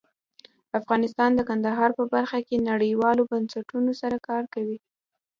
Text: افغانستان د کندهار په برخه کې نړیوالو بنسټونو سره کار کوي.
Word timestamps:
افغانستان 0.79 1.29
د 1.35 1.41
کندهار 1.49 1.91
په 1.99 2.03
برخه 2.13 2.39
کې 2.47 2.65
نړیوالو 2.69 3.29
بنسټونو 3.31 3.91
سره 4.01 4.17
کار 4.29 4.43
کوي. 4.53 4.77